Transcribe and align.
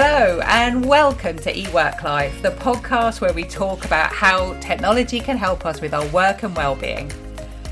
and 0.00 0.84
welcome 0.84 1.36
to 1.38 1.52
eWork 1.52 2.02
Life, 2.02 2.42
the 2.42 2.50
podcast 2.50 3.20
where 3.20 3.32
we 3.32 3.42
talk 3.42 3.84
about 3.84 4.12
how 4.12 4.52
technology 4.60 5.18
can 5.18 5.36
help 5.36 5.66
us 5.66 5.80
with 5.80 5.94
our 5.94 6.06
work 6.08 6.42
and 6.42 6.54
well-being. 6.54 7.10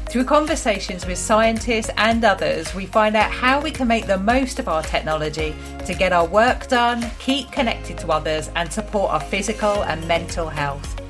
Through 0.08 0.25
conversations 0.25 1.07
with 1.07 1.18
scientists 1.18 1.90
and 1.96 2.25
others, 2.25 2.75
we 2.75 2.86
find 2.86 3.16
out 3.16 3.30
how 3.30 3.61
we 3.61 3.70
can 3.70 3.86
make 3.86 4.07
the 4.07 4.18
most 4.18 4.58
of 4.58 4.66
our 4.66 4.82
technology 4.82 5.54
to 5.84 5.94
get 5.94 6.12
our 6.12 6.26
work 6.26 6.68
done, 6.68 7.04
keep 7.18 7.52
connected 7.52 7.98
to 7.98 8.08
others, 8.08 8.50
and 8.56 8.72
support 8.72 9.12
our 9.12 9.20
physical 9.20 9.84
and 9.84 10.08
mental 10.08 10.48
health. 10.48 11.00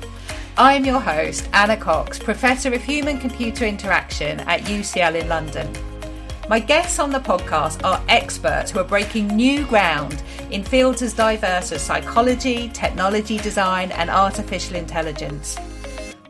I'm 0.57 0.85
your 0.85 0.99
host, 0.99 1.49
Anna 1.53 1.77
Cox, 1.77 2.19
Professor 2.19 2.73
of 2.73 2.83
Human 2.83 3.17
Computer 3.17 3.65
Interaction 3.65 4.41
at 4.41 4.61
UCL 4.61 5.21
in 5.21 5.29
London. 5.29 5.86
My 6.49 6.59
guests 6.59 6.97
on 6.97 7.11
the 7.11 7.19
podcast 7.19 7.83
are 7.83 8.01
experts 8.07 8.71
who 8.71 8.79
are 8.79 8.85
breaking 8.85 9.27
new 9.27 9.65
ground 9.65 10.23
in 10.49 10.63
fields 10.63 11.01
as 11.01 11.13
diverse 11.13 11.73
as 11.73 11.81
psychology, 11.81 12.69
technology 12.69 13.37
design, 13.37 13.91
and 13.91 14.09
artificial 14.09 14.77
intelligence. 14.77 15.57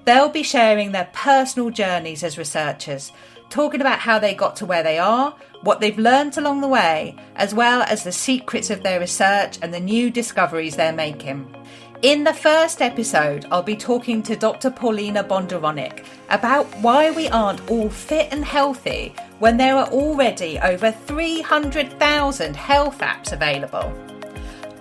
They'll 0.05 0.29
be 0.29 0.41
sharing 0.41 0.91
their 0.91 1.07
personal 1.13 1.69
journeys 1.69 2.23
as 2.23 2.39
researchers, 2.39 3.11
talking 3.51 3.79
about 3.79 3.99
how 3.99 4.17
they 4.17 4.33
got 4.33 4.55
to 4.55 4.65
where 4.65 4.81
they 4.81 4.97
are, 4.97 5.35
what 5.61 5.81
they've 5.81 5.99
learned 5.99 6.35
along 6.39 6.61
the 6.61 6.67
way, 6.67 7.15
as 7.35 7.53
well 7.53 7.83
as 7.83 8.03
the 8.03 8.11
secrets 8.11 8.71
of 8.71 8.81
their 8.81 8.99
research 8.99 9.59
and 9.61 9.71
the 9.71 9.79
new 9.79 10.09
discoveries 10.09 10.75
they're 10.75 10.93
making. 10.93 11.55
In 12.01 12.23
the 12.23 12.33
first 12.33 12.81
episode, 12.81 13.45
I'll 13.51 13.61
be 13.61 13.75
talking 13.75 14.23
to 14.23 14.35
Dr. 14.35 14.71
Paulina 14.71 15.23
Bondaronek 15.23 16.05
about 16.29 16.65
why 16.77 17.11
we 17.11 17.27
aren't 17.29 17.69
all 17.69 17.89
fit 17.89 18.29
and 18.31 18.43
healthy 18.43 19.13
when 19.39 19.57
there 19.57 19.75
are 19.75 19.87
already 19.87 20.59
over 20.59 20.91
300,000 20.91 22.55
health 22.55 22.99
apps 22.99 23.31
available. 23.31 23.93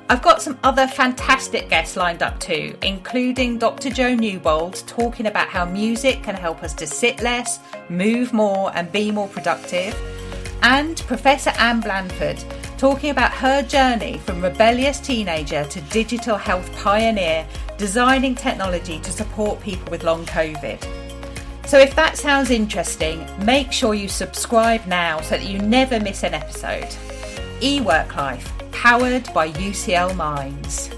I've 0.09 0.23
got 0.23 0.41
some 0.41 0.59
other 0.63 0.87
fantastic 0.87 1.69
guests 1.69 1.97
lined 1.97 2.23
up 2.23 2.39
too, 2.39 2.77
including 2.83 3.59
Dr. 3.59 3.91
Joe 3.91 4.15
Newbold 4.15 4.87
talking 4.87 5.27
about 5.27 5.49
how 5.49 5.65
music 5.65 6.23
can 6.23 6.37
help 6.37 6.63
us 6.63 6.75
to 6.75 6.87
sit 6.87 7.23
less, 7.23 7.59
move 7.89 8.33
more, 8.33 8.71
and 8.77 8.91
be 8.93 9.11
more 9.11 9.29
productive, 9.29 9.95
and 10.63 10.97
Professor 11.09 11.51
Ann 11.59 11.81
Blandford 11.81 12.43
talking 12.79 13.11
about 13.11 13.33
her 13.33 13.63
journey 13.63 14.19
from 14.19 14.43
rebellious 14.43 15.01
teenager 15.01 15.65
to 15.65 15.81
digital 15.83 16.37
health 16.37 16.71
pioneer, 16.77 17.47
designing 17.79 18.35
technology 18.35 19.01
to 19.01 19.11
support 19.11 19.61
people 19.61 19.91
with 19.91 20.05
long 20.05 20.25
COVID. 20.27 21.06
So, 21.67 21.79
if 21.79 21.97
that 21.97 22.17
sounds 22.17 22.51
interesting, 22.51 23.27
make 23.45 23.73
sure 23.73 23.93
you 23.93 24.09
subscribe 24.09 24.87
now 24.87 25.21
so 25.21 25.31
that 25.37 25.47
you 25.47 25.59
never 25.59 25.99
miss 25.99 26.23
an 26.23 26.33
episode. 26.33 26.89
eWork 27.61 28.15
Life, 28.15 28.53
powered 28.71 29.33
by 29.35 29.51
UCL 29.51 30.15
Minds. 30.15 30.96